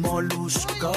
[0.00, 0.92] Molusco,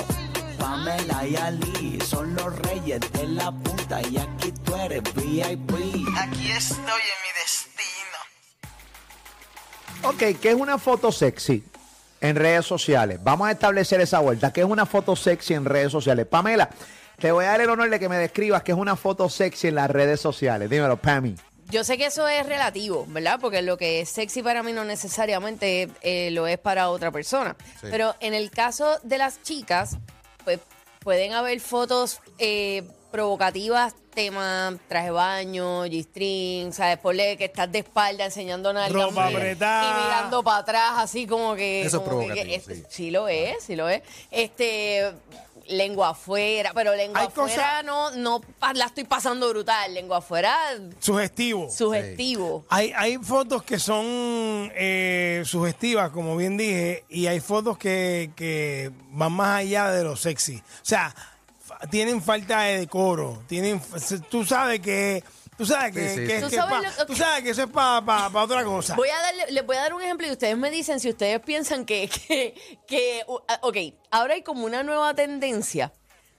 [0.58, 5.72] Pamela y Ali son los reyes de la punta y aquí tú eres VIP.
[6.18, 8.18] Aquí estoy en mi destino.
[10.04, 11.64] Ok, ¿qué es una foto sexy
[12.22, 13.20] en redes sociales?
[13.24, 14.52] Vamos a establecer esa vuelta.
[14.54, 16.26] ¿Qué es una foto sexy en redes sociales?
[16.26, 16.70] Pamela,
[17.20, 19.68] te voy a dar el honor de que me describas qué es una foto sexy
[19.68, 20.70] en las redes sociales.
[20.70, 21.36] Dímelo, Pami.
[21.70, 23.40] Yo sé que eso es relativo, ¿verdad?
[23.42, 27.56] Porque lo que es sexy para mí no necesariamente eh, lo es para otra persona.
[27.82, 29.98] Pero en el caso de las chicas,
[30.46, 30.60] pues
[31.00, 36.98] pueden haber fotos eh, provocativas, tema traje de baño, G-string, ¿sabes?
[37.00, 39.84] Ponle que estás de espalda enseñando nada Ropa y, apretada.
[40.02, 41.82] y mirando para atrás, así como que.
[41.82, 42.84] Eso es como que- provocativo, este- sí.
[42.90, 44.02] sí lo es, sí lo es.
[44.32, 45.12] Este.
[45.70, 48.42] Lengua afuera, pero lengua Hay afuera no, no
[48.74, 49.94] la estoy pasando brutal.
[49.94, 50.56] Lengua afuera,
[51.00, 51.70] Sugestivo.
[51.70, 52.66] sugestivo.
[52.70, 54.06] Hay, hay fotos que son
[54.76, 60.16] eh, sugestivas, como bien dije, y hay fotos que, que van más allá de lo
[60.16, 60.58] sexy.
[60.58, 61.14] O sea,
[61.90, 63.44] tienen falta de decoro.
[63.48, 63.82] Tienen,
[64.30, 65.24] tú sabes que.
[65.58, 66.44] Tú sabes que, Sí, sí, que- sí.
[66.44, 68.96] Tú que sabes pa- lo- tú sabes que eso es para otra cosa.
[68.96, 71.40] Voy a darle, les voy a dar un ejemplo y ustedes me dicen si ustedes
[71.40, 72.54] piensan que, que,
[72.88, 73.78] que ah, ok,
[74.12, 75.92] ahora hay como una nueva tendencia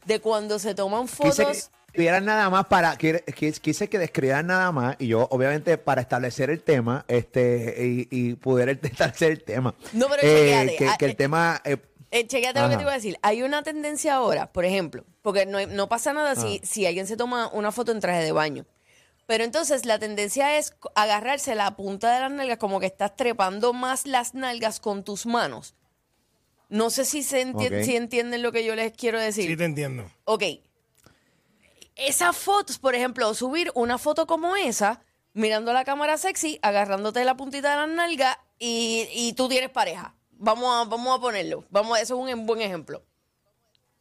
[0.06, 1.70] de cuando se toman Quise que fotos.
[1.88, 6.00] escribieran nada más para quise, quise- quise que describieran nada más y yo obviamente para
[6.00, 10.96] establecer el tema este y, y poder establecer el tema No, pero Eh, que, ah,
[10.96, 11.76] que el eh, tema eh,
[12.12, 13.18] Eh, chequéate lo que te iba a decir.
[13.20, 17.16] Hay una tendencia ahora, por ejemplo, porque no, no pasa nada si, si alguien se
[17.18, 18.64] toma una foto en traje de baño.
[19.28, 23.74] Pero entonces la tendencia es agarrarse la punta de las nalgas como que estás trepando
[23.74, 25.74] más las nalgas con tus manos.
[26.70, 29.46] No sé si, se enti- si entienden lo que yo les quiero decir.
[29.46, 30.10] Sí, te entiendo.
[30.24, 30.44] Ok.
[31.94, 35.02] Esas fotos, por ejemplo, subir una foto como esa,
[35.34, 40.14] mirando la cámara sexy, agarrándote la puntita de la nalga y, y tú tienes pareja.
[40.32, 41.66] Vamos a, vamos a ponerlo.
[41.68, 43.04] Vamos, eso es un em- buen ejemplo.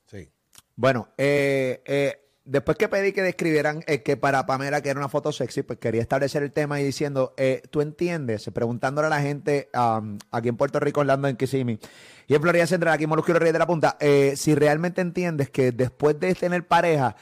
[0.09, 0.30] Sí.
[0.78, 5.09] Bueno, eh, eh, después que pedí que describieran eh, que para Pamela que era una
[5.09, 9.22] foto sexy, pues quería establecer el tema y diciendo, eh, tú entiendes, preguntándole a la
[9.22, 11.80] gente um, aquí en Puerto Rico, Orlando, en Kissimmee,
[12.28, 15.50] y en Florida Central, aquí en Molusquero Reyes de la Punta, eh, si realmente entiendes
[15.50, 17.16] que después de tener pareja,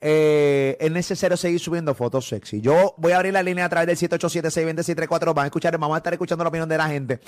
[0.00, 2.60] eh, es necesario seguir subiendo fotos sexy.
[2.60, 5.34] Yo voy a abrir la línea a través del 787-620-634.
[5.34, 7.20] Van a escuchar, vamos a estar escuchando la opinión de la gente.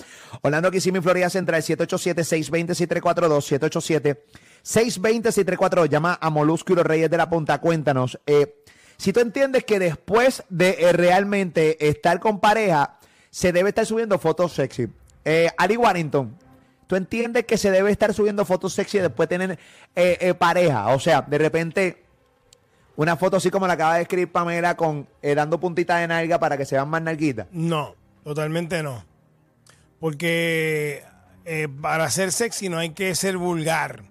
[0.43, 3.41] Orlando Kissimmee, Florida Central, 787-620-642,
[4.69, 5.89] 787-620-634.
[5.89, 7.59] Llama a Molusco y los Reyes de la Punta.
[7.59, 8.55] Cuéntanos, eh,
[8.99, 12.99] si tú entiendes que después de eh, realmente estar con pareja,
[13.31, 14.89] se debe estar subiendo fotos sexy.
[15.25, 16.37] Eh, Ari Warrington,
[16.89, 19.59] ¿tú entiendes que se debe estar subiendo fotos sexy después de tener
[19.95, 20.89] eh, pareja?
[20.89, 22.05] O sea, de repente
[22.97, 26.57] una foto así como la acaba de escribir Pamela con dando puntitas de nalga para
[26.57, 27.47] que se vean más nalguitas.
[27.53, 29.05] No, totalmente no.
[30.01, 31.05] Porque
[31.81, 34.03] para ser sexy no hay que ser vulgar.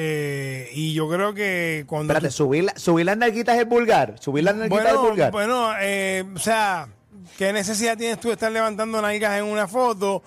[0.00, 2.12] Eh, y yo creo que cuando...
[2.12, 4.14] Espérate, tú- subir, la- subir las nalguitas es vulgar.
[4.20, 5.32] Subir las nalguitas es bueno, vulgar.
[5.32, 6.86] bueno eh, o sea,
[7.36, 10.22] ¿qué necesidad tienes tú de estar levantando nalgas en una foto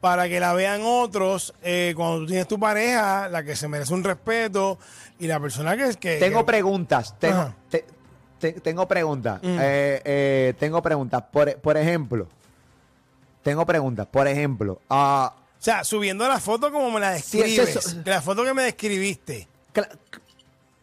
[0.00, 3.92] para que la vean otros eh, cuando tú tienes tu pareja, la que se merece
[3.94, 4.78] un respeto
[5.18, 5.96] y la persona que...
[5.96, 7.18] que tengo que- preguntas.
[7.18, 7.56] Tengo, Ajá.
[7.68, 7.84] te-
[8.38, 9.40] te- tengo preguntas.
[9.42, 9.58] Mm.
[10.56, 11.24] Tengo preguntas.
[11.32, 12.28] Por, por ejemplo,
[13.42, 14.06] tengo preguntas.
[14.06, 17.96] Por ejemplo, ah, O sea, subiendo la foto como me la Sí, es describes.
[18.06, 19.48] la foto que me describiste.
[19.74, 19.88] Cla-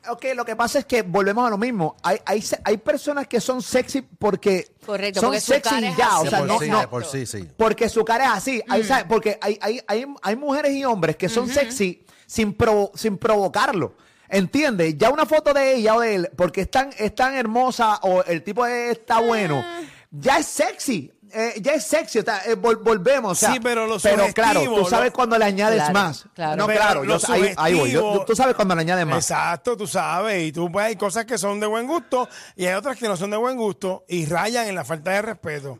[0.09, 1.95] Ok, lo que pasa es que volvemos a lo mismo.
[2.03, 6.19] Hay, hay, hay personas que son sexy porque Correcto, son porque sexy y ya.
[6.19, 7.47] O sea, no, por sí, no- por sí, sí.
[7.56, 8.61] Porque su cara es así.
[8.67, 9.06] Hay, ¿sabes?
[9.07, 13.95] Porque hay, hay, hay, hay mujeres y hombres que son sexy sin, provo- sin provocarlo.
[14.28, 14.97] ¿Entiendes?
[14.97, 18.23] Ya una foto de ella o de él, porque es tan, es tan hermosa o
[18.23, 19.63] el tipo es- está bueno,
[20.11, 21.13] ya es sexy.
[21.34, 22.20] Eh, ya es sexy.
[22.20, 23.32] o sea, eh, vol- volvemos.
[23.32, 26.26] o sea, Sí, pero lo Pero claro, tú sabes lo- cuando le añades Claro, más.
[26.36, 26.56] claro.
[26.58, 27.04] No, Pero claro.
[27.04, 27.92] yo- ahí, ahí voy.
[27.92, 29.18] Yo- tú sabes cuando le añades más.
[29.18, 30.44] Exacto, tú sabes.
[30.44, 33.18] Y tú, pues, hay cosas que son de buen gusto y hay otras que no
[33.18, 35.80] son de buen gusto y rayan en la falta de respeto.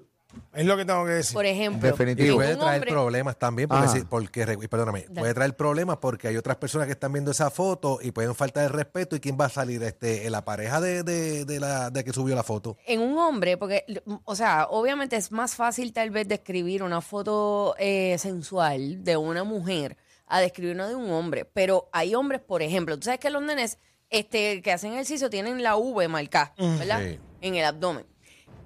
[0.53, 1.34] Es lo que tengo que decir.
[1.34, 2.22] Por ejemplo, Definitivo.
[2.22, 6.28] Y Digo, puede traer hombre- problemas también, porque, si- porque perdóname, puede traer problemas porque
[6.28, 9.38] hay otras personas que están viendo esa foto y pueden faltar el respeto y quién
[9.40, 12.78] va a salir, este, la pareja de, de, de la de que subió la foto.
[12.85, 13.84] en un hombre, porque,
[14.26, 19.44] o sea, obviamente es más fácil tal vez describir una foto eh, sensual de una
[19.44, 19.97] mujer
[20.28, 23.41] a describir una de un hombre, pero hay hombres, por ejemplo, tú sabes que los
[23.44, 23.78] nenes
[24.09, 27.02] este, que hacen ejercicio tienen la V marcada, ¿verdad?
[27.02, 27.20] Sí.
[27.41, 28.06] En el abdomen.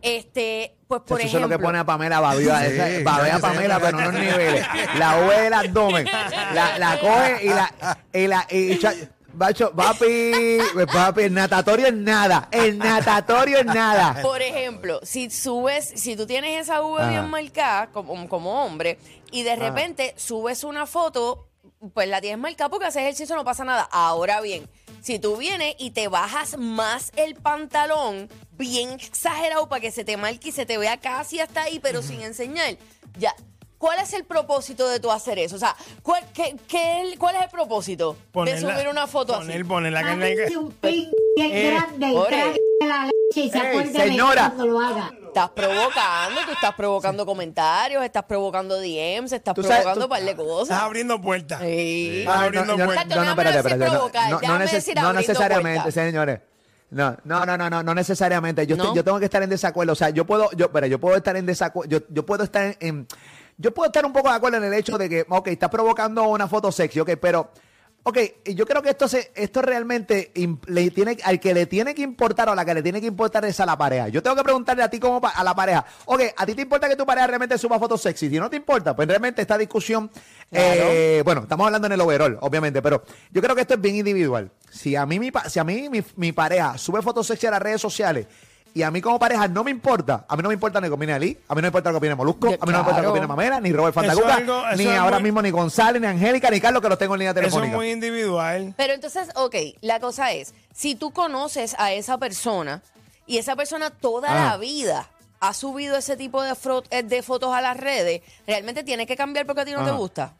[0.02, 2.60] Este, pues por Eso es lo ejemplo, que pone a Pamela Babia.
[2.62, 4.66] Sí, esa- Babea a Pamela, pero no en niveles.
[4.98, 6.06] La V del abdomen.
[6.54, 7.98] La, la coge y la.
[8.14, 8.94] Y la y cha-
[9.34, 10.58] Bacho, papi,
[10.92, 12.48] papi, el natatorio es nada.
[12.52, 14.20] El natatorio es nada.
[14.24, 17.10] Por ejemplo, si subes, si tú tienes esa V Ajá.
[17.12, 18.98] bien marcada como, como hombre
[19.30, 21.50] y de repente subes una foto
[21.94, 23.88] pues la tienes marcada porque haces ejercicio, no pasa nada.
[23.92, 24.68] Ahora bien,
[25.08, 28.28] si tú vienes y te bajas más el pantalón,
[28.58, 32.02] bien exagerado para que se te marque y se te vea casi hasta ahí, pero
[32.02, 32.76] sin enseñar,
[33.18, 33.34] ya.
[33.78, 35.56] ¿Cuál es el propósito de tú hacer eso?
[35.56, 39.64] O sea, ¿cuál, qué, qué- cuál es el propósito de subir una foto poner, así?
[39.64, 40.36] Poner la carne.
[40.58, 44.50] Un pin bien Eh, grande y la leche y se Ey, acuerden de señora.
[44.50, 45.14] mí cuando lo haga.
[45.28, 50.10] Estás provocando, tú estás provocando comentarios, estás provocando DMs, estás Tú sabes- provocando tú- un
[50.10, 50.82] par de Estás cosas.
[50.82, 51.62] abriendo puertas.
[51.62, 52.20] Sí.
[52.20, 53.04] Estás abriendo no, puertas.
[53.08, 55.20] Chacho, no, déjame espérate, decir espérate, no, provocar, no, no, déjame neces- decir no abriendo
[55.22, 55.94] necesariamente, puertas.
[55.94, 56.40] señores.
[56.90, 58.66] No, no, no, no, no, no necesariamente.
[58.66, 58.96] Yo, estoy- ¿No?
[58.96, 59.92] yo tengo que estar en desacuerdo.
[59.92, 61.90] O sea, yo puedo, yo, pero yo puedo estar en desacuerdo.
[61.90, 63.08] Yo, yo puedo estar en, en-
[63.58, 66.24] yo puedo estar un poco de acuerdo en el hecho de que, ok, está provocando
[66.24, 67.52] una foto sexy, ok, pero,
[68.08, 68.18] ok,
[68.56, 70.32] yo creo que esto se, esto realmente
[70.68, 73.08] le tiene, al que le tiene que importar o a la que le tiene que
[73.08, 74.08] importar es a la pareja.
[74.08, 76.62] Yo tengo que preguntarle a ti como pa- a la pareja, ok, ¿a ti te
[76.62, 78.30] importa que tu pareja realmente suba fotos sexy?
[78.30, 80.10] Si no te importa, pues realmente esta discusión,
[80.54, 83.96] eh, bueno, estamos hablando en el overall, obviamente, pero yo creo que esto es bien
[83.98, 84.52] individual.
[84.72, 87.62] Si a mí mi, si a mí mi, mi pareja sube fotos sexy a las
[87.62, 88.28] redes sociales
[88.78, 90.94] y a mí como pareja no me importa, a mí no me importa ni que
[90.94, 92.78] opine Ali, a mí no me importa lo que opine Molusco, a mí no me
[92.80, 95.42] importa lo que opine Mamela, ni Robert Fantacuca, algo- eso ni es ahora muy- mismo
[95.42, 98.74] ni González, ni Angélica, ni Carlos, que los tengo en línea Eso es muy individual.
[98.78, 102.82] Pero entonces, ok, la cosa es, si tú conoces a esa persona
[103.26, 104.52] y esa persona toda Ah.
[104.52, 105.10] la vida
[105.40, 109.16] ha subido ese tipo de, fro- eh, de fotos a las redes, ¿realmente tiene que
[109.16, 109.98] cambiar porque a ti no te Ajá.
[109.98, 110.34] gusta?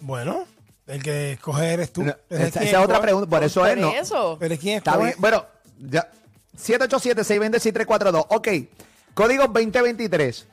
[0.00, 0.44] Bueno,
[0.86, 2.02] el que escoge eres tú.
[2.04, 3.00] No, esa, es otra escoge.
[3.00, 3.90] pregunta, por eso Por es, ¿no?
[3.92, 4.36] eso.
[4.40, 5.06] Pero es quien Está escoge.
[5.08, 5.20] bien.
[5.20, 5.44] Bueno,
[5.90, 6.08] ya.
[6.58, 8.26] 787-620-6342.
[8.30, 8.48] Ok.
[9.14, 10.46] Código 2023.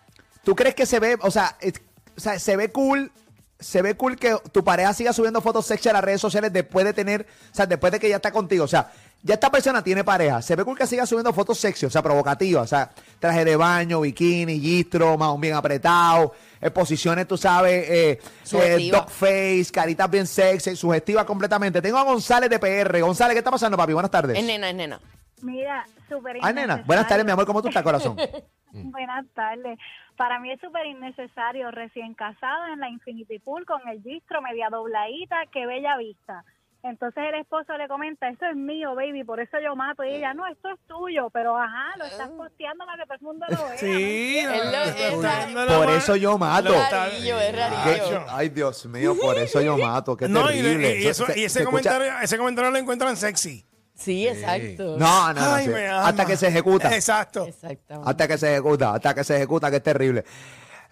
[0.43, 1.81] ¿Tú crees que se ve, o sea, es-
[2.17, 3.11] o sea, se ve cool,
[3.59, 6.85] se ve cool que tu pareja siga subiendo fotos sexy a las redes sociales después
[6.85, 8.63] de tener, o sea, después de que ya está contigo?
[8.65, 8.91] O sea,
[9.23, 10.41] ya esta persona tiene pareja.
[10.41, 13.55] Se ve cool que siga subiendo fotos sexy, o sea, provocativas, o sea, traje de
[13.55, 18.19] baño, bikini, gistro, más bien apretado, eh, posiciones, tú sabes, eh,
[18.53, 21.81] eh, dog face, caritas bien sexy, sugestiva completamente.
[21.81, 23.01] Tengo a González de PR.
[23.01, 23.93] González, ¿qué está pasando, papi?
[23.93, 24.37] Buenas tardes.
[24.37, 24.99] Es nena, es nena.
[25.41, 26.83] Mira, súper Ay, nena.
[26.85, 27.45] Buenas tardes, mi amor.
[27.45, 28.15] ¿Cómo tú estás, corazón?
[28.71, 29.77] Buenas tardes.
[30.17, 34.67] Para mí es súper innecesario recién casado en la Infinity Pool con el distro media
[34.69, 36.43] dobladita, qué bella vista.
[36.83, 40.03] Entonces el esposo le comenta, esto es mío, baby, por eso yo mato.
[40.03, 43.21] Y ella, no, esto es tuyo, pero ajá, lo estás posteando para que todo el
[43.21, 43.77] mundo lo vea.
[43.77, 46.69] Sí, Es lo- no, es no, la- no, no, Por eso yo mato.
[46.69, 47.57] lo Es está- rarillo, es ¿Qué?
[47.57, 48.25] rarillo.
[48.29, 50.15] Ay, Dios mío, por eso yo mato.
[50.15, 50.99] Qué No, y, terrible.
[50.99, 53.65] y- y eso- Se- y se ese, escucha- comentario, ese comentario lo encuentran sexy.
[53.95, 54.97] Sí, exacto.
[54.97, 55.53] No, no, no.
[55.53, 55.71] Ay, sí.
[55.71, 56.07] me ama.
[56.07, 56.93] Hasta que se ejecuta.
[56.93, 57.45] Exacto.
[57.45, 58.09] Exactamente.
[58.09, 60.25] Hasta que se ejecuta, hasta que se ejecuta, que es terrible.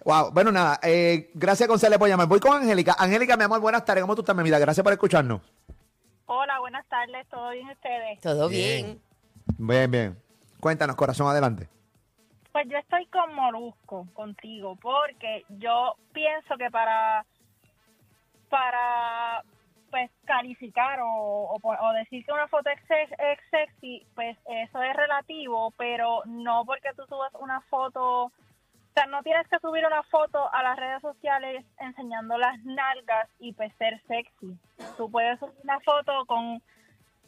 [0.04, 2.26] Wow, bueno, nada, eh, gracias González por llamar.
[2.26, 2.94] Voy con Angélica.
[2.98, 4.02] Angélica, mi amor, buenas tardes.
[4.02, 4.58] ¿Cómo tú estás, mi vida?
[4.58, 5.40] Gracias por escucharnos.
[6.26, 8.20] Hola, buenas tardes, ¿todo bien ustedes?
[8.20, 9.00] Todo bien.
[9.58, 10.18] Bien, bien.
[10.60, 11.68] Cuéntanos, corazón, adelante.
[12.52, 17.26] Pues yo estoy con Molusco, contigo, porque yo pienso que para
[18.48, 19.42] para
[19.94, 24.82] pues calificar o, o, o decir que una foto es, sex- es sexy, pues eso
[24.82, 28.32] es relativo, pero no porque tú subas una foto, o
[28.92, 33.52] sea, no tienes que subir una foto a las redes sociales enseñando las nalgas y
[33.52, 34.58] pues ser sexy.
[34.96, 36.60] Tú puedes subir una foto con,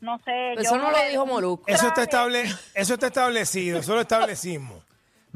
[0.00, 1.64] no sé, Eso yo no lo dijo Molusco.
[1.69, 2.42] Eso está, estable,
[2.74, 4.82] eso está establecido, eso lo establecimos.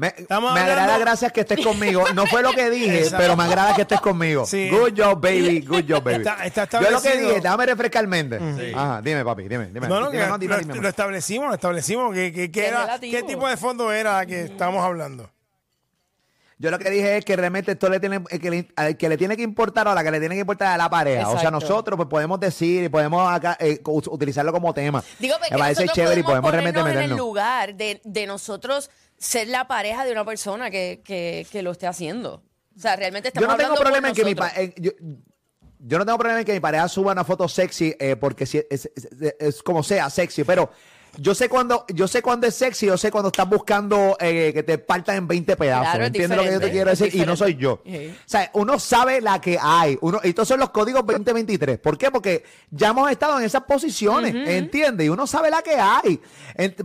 [0.01, 2.03] Me, me agrada, gracias que estés conmigo.
[2.15, 4.47] No fue lo que dije, pero me agrada que estés conmigo.
[4.47, 4.67] Sí.
[4.71, 5.59] Good job, baby.
[5.61, 6.17] Good job, baby.
[6.23, 8.39] Está- está Yo lo que dije, déjame refrescar mente.
[8.75, 9.67] Ajá, dime, papi, dime.
[9.67, 9.87] dime.
[9.87, 10.85] No, no, Dime, que no, dime, lo, dime, lo amor.
[10.89, 12.13] establecimos, lo establecimos.
[12.15, 12.99] ¿Qué, qué, era.
[12.99, 15.29] ¿Qué tipo de fondo era que estamos hablando?
[16.57, 19.09] Yo lo que dije es que realmente esto le tiene, el que le, al que
[19.09, 21.27] le tiene que importar o a la que le tiene que importar a la pareja.
[21.29, 25.03] O sea, nosotros pues podemos decir y podemos acá, eh, utilizarlo como tema.
[25.17, 27.17] Digo, porque Me parece chévere y podemos realmente ponernos en el meternos.
[27.27, 28.91] lugar de, de nosotros
[29.21, 32.43] ser la pareja de una persona que, que, que lo esté haciendo.
[32.75, 34.91] O sea, realmente estamos Yo no tengo problema en que mi pa- yo,
[35.79, 38.57] yo no tengo problema en que mi pareja suba una foto sexy eh, porque si
[38.57, 40.71] es, es- es- es como sea sexy, pero
[41.17, 44.63] yo sé cuando yo sé cuando es sexy, yo sé cuando estás buscando eh, que
[44.63, 45.83] te partan en 20 pedazos.
[45.83, 47.15] Claro, es ¿Entiendes lo que yo te quiero decir?
[47.15, 47.81] Y no soy yo.
[47.85, 48.13] Sí.
[48.17, 49.97] O sea, uno sabe la que hay.
[50.01, 51.79] Uno, y estos son los códigos 2023.
[51.79, 52.11] ¿Por qué?
[52.11, 55.07] Porque ya hemos estado en esas posiciones, ¿entiendes?
[55.07, 56.19] Y uno sabe la que hay.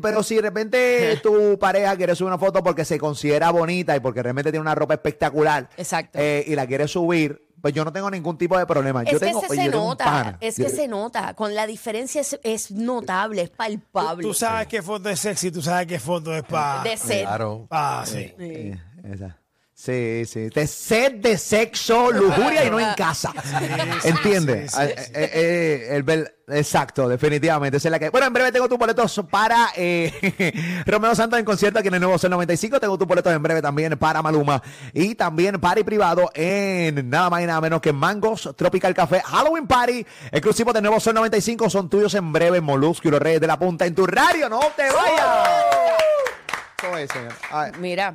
[0.01, 4.01] Pero si de repente tu pareja quiere subir una foto porque se considera bonita y
[4.01, 6.19] porque realmente tiene una ropa espectacular Exacto.
[6.21, 9.03] eh, y la quiere subir, pues yo no tengo ningún tipo de problema.
[9.03, 11.67] Es yo que tengo, se, oye, se nota, es Yo- que se nota, con la
[11.67, 14.23] diferencia es, es notable, es palpable.
[14.23, 16.83] Tú sabes qué foto es sexy, tú sabes qué foto es para...
[16.83, 17.23] de ser.
[17.23, 17.67] Claro.
[17.71, 18.33] Ah, sí.
[18.39, 19.39] Eh, esa.
[19.79, 20.49] Sí, sí.
[20.49, 23.31] De sed de sexo, lujuria y no en casa.
[24.05, 24.73] ¿Entiendes?
[24.73, 27.77] sí, sí, Ah, eh, eh, el exacto, definitivamente.
[27.77, 28.09] esa es la que...
[28.09, 32.01] Bueno, en breve tengo tus boletos para eh, Romeo Santos en concierto aquí en el
[32.01, 32.81] Nuevo Sol 95.
[32.81, 34.63] Tengo tus boletos en breve también para Maluma.
[34.95, 39.67] Y también party privado en nada más y nada menos que Mangos Tropical Café Halloween
[39.67, 40.07] Party.
[40.33, 41.69] Exclusivo de Nuevo Sol 95.
[41.69, 44.49] Son tuyos en breve, Molusco y los Reyes de la Punta en tu radio.
[44.49, 45.39] ¡No te vayas!
[46.79, 47.79] Eso señor.
[47.79, 48.15] Mira,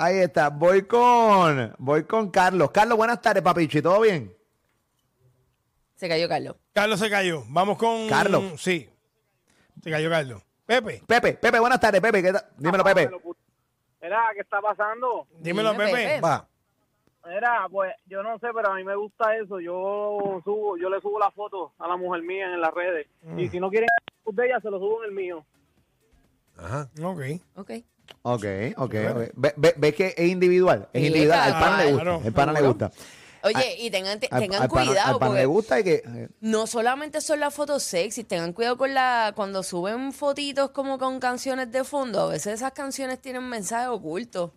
[0.00, 2.70] Ahí está, voy con, voy con Carlos.
[2.70, 4.32] Carlos, buenas tardes, papichi, ¿todo bien?
[5.96, 6.54] se cayó Carlos.
[6.72, 7.42] Carlos se cayó.
[7.48, 8.08] Vamos con.
[8.08, 8.62] Carlos.
[8.62, 8.88] Sí.
[9.82, 10.40] Se cayó Carlos.
[10.64, 11.02] Pepe.
[11.04, 12.22] Pepe, Pepe, buenas tardes, Pepe.
[12.56, 13.10] Dímelo, Pepe.
[14.00, 15.26] Mira, ¿qué está pasando?
[15.40, 15.96] Dímelo, Dime, Pepe.
[15.96, 16.20] Pepe.
[16.20, 16.48] Va.
[17.26, 19.58] Mira, pues yo no sé, pero a mí me gusta eso.
[19.58, 23.08] Yo subo, yo le subo la foto a la mujer mía en las redes.
[23.36, 23.88] Y si no quieren
[24.30, 25.44] de ella, se lo subo en el mío.
[26.56, 26.88] Ajá.
[27.02, 27.20] Ok.
[27.56, 27.70] Ok.
[28.34, 28.44] Ok,
[28.76, 29.16] ok, ok.
[29.34, 31.40] Ve, ve- ve que es individual, es Sí, individual.
[31.40, 32.92] Al pana le gusta, claro, el pana le gusta.
[33.44, 36.02] Oye, y tengan, Al, tengan al pana, cuidado al pana porque le gusta y que...
[36.04, 40.98] eh, no solamente son las fotos sexy, tengan cuidado con la cuando suben fotitos como
[40.98, 44.50] con canciones de fondo, a veces esas canciones tienen mensajes ocultos.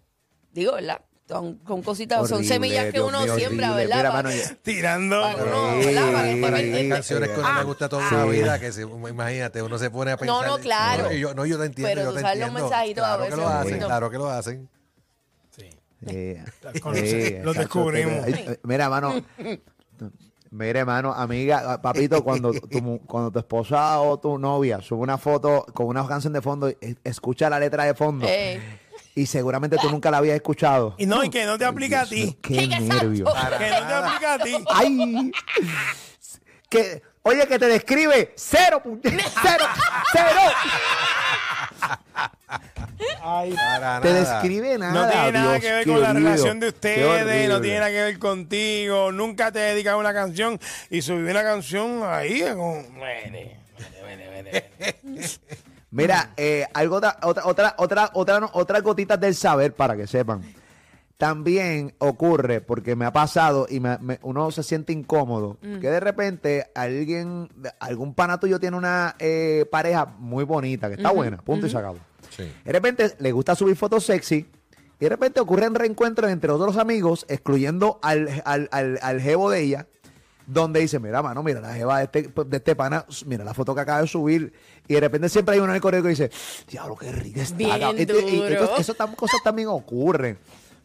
[0.52, 1.02] Digo, ¿verdad?
[1.32, 3.86] Son, con cositas, son horrible, semillas que Dios uno mío, siembra, horrible.
[3.96, 3.98] ¿verdad?
[3.98, 5.22] Mira, mano, ya- Tirando.
[5.22, 6.12] Para uno, ¿verdad?
[6.12, 7.60] Para que- Para que- hay canciones que uno Ah.
[7.60, 10.46] le gusta toda la vida, que se- imagínate, uno se pone a pensar.
[10.46, 11.04] no, claro.
[11.04, 11.90] No, yo, no, yo te entiendo.
[11.90, 12.70] Pero yo tú te sabes los entiendo.
[12.70, 14.70] mensajitos a claro veces que lo hacen, claro que lo hacen.
[16.08, 16.44] eh,
[16.82, 18.26] Con- eh, lo chacho, descubrimos.
[18.26, 19.14] te- eh, Mira, mano.
[20.54, 25.18] Mira, hermano, amiga, papito, cuando tu, mu- cuando tu esposa o tu novia sube una
[25.18, 28.60] foto con una canción de fondo, es- escucha la letra de fondo Ey.
[29.16, 30.96] Y seguramente tú nunca la habías escuchado.
[30.98, 32.38] Y no, y que no te aplica a ti.
[32.42, 33.26] Qué nervio.
[33.58, 34.58] Que no te aplica a ti.
[34.70, 35.32] Ay,
[36.70, 39.66] que, oye, que te describe cero, cero,
[40.14, 40.42] cero.
[43.24, 44.20] Ay, Para Te nada.
[44.34, 44.94] describe nada.
[44.94, 48.02] No tiene nada Dios que ver con la relación de ustedes, no tiene nada que
[48.02, 49.12] ver contigo.
[49.12, 53.00] Nunca te dedicas a una canción y subí una canción ahí con.
[53.00, 53.60] Vene,
[54.06, 54.70] vene, vene,
[55.04, 55.30] vene.
[55.92, 60.42] Mira, eh, algo otra, otra, otra, otra, otra, otras gotitas del saber para que sepan.
[61.18, 66.00] También ocurre, porque me ha pasado y me- me- uno se siente incómodo, que de
[66.00, 67.48] repente alguien,
[67.80, 71.78] algún pana tuyo tiene una eh, pareja muy bonita, que está buena, punto y se
[71.78, 72.00] acabó.
[72.32, 72.52] Sí.
[72.66, 74.48] De repente le gusta subir fotos sexy
[75.00, 79.60] y de repente ocurren reencuentros entre otros amigos, excluyendo al, al, al, al jevo de
[79.62, 79.88] ella,
[80.52, 83.74] donde dice, mira, mano, mira la jeva de este, de este pana, mira la foto
[83.74, 84.54] que acaba de subir.
[84.88, 86.30] Y de repente siempre hay uno en el correo que dice,
[86.68, 87.56] diablo, qué rica está.
[87.56, 87.96] Bien cabrón".
[87.98, 88.48] Y- y- y duro.
[88.48, 90.38] entonces, eso cosas también ocurren.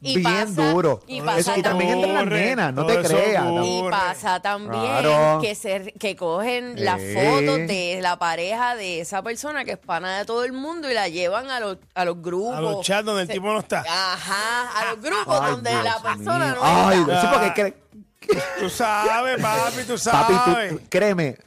[0.03, 1.01] Y Bien pasa- duro.
[1.07, 3.47] y Eso- pasa y también entre las nenas, no te creas.
[3.65, 5.41] Y pasa también Claro.
[5.41, 7.15] que se que cogen las Sí.
[7.15, 10.95] fotos de la pareja de esa persona que es pana de todo el mundo y
[10.95, 12.57] la llevan a los, a los grupos.
[12.57, 13.81] A los chats donde el tipo no está.
[13.89, 16.55] Ajá, a los grupos Ay, donde Dios la persona mío.
[16.57, 17.21] no Ay, está.
[17.23, 17.75] sí, porque
[18.61, 20.71] Tú sabes, papi, tú Papi, sabes.
[20.73, 21.39] tú, créeme,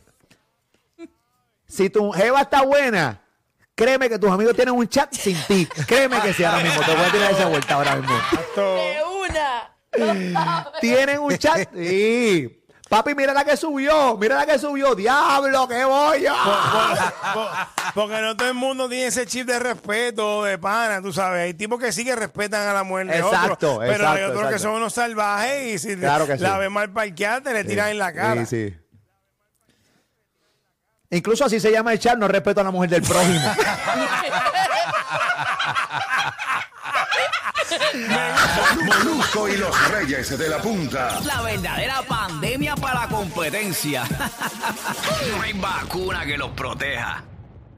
[1.68, 3.22] si tu jeva está buena,
[3.76, 5.66] créeme que tus amigos tienen un chat sin ti.
[5.88, 6.82] Créeme que sí, ahora mismo.
[6.82, 8.16] Te voy a tirar esa vuelta ahora mismo.
[8.56, 10.74] De una.
[10.82, 11.70] Tienen un chat.
[11.74, 12.59] Sí.
[12.90, 14.18] Papi, mira la que subió.
[14.18, 14.96] Mira la que subió.
[14.96, 16.34] Diablo, qué voy yo.
[17.34, 17.50] Po-
[17.94, 21.44] Porque no todo el mundo tiene ese chip de respeto, de pana, tú sabes.
[21.44, 24.38] Hay tipos que sí que respetan a la mujer de Exacto, otro, pero hay exacto,
[24.40, 26.60] otros que son unos salvajes y si Claro que la sí.
[26.60, 28.46] ven mal parqueada te le tiran en la cara.
[28.48, 28.76] Sí, sí.
[31.12, 33.40] Incluso así se llama el chat, no respeto a la mujer del prójimo.
[38.86, 41.20] Molusco y los Reyes de la Punta.
[41.26, 44.04] La verdadera pandemia para la competencia.
[45.36, 47.24] No hay vacuna que los proteja.